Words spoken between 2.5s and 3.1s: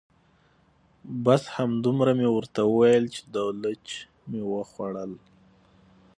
وویل